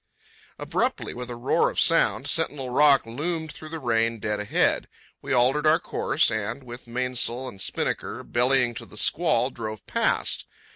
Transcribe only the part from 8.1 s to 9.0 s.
bellying to the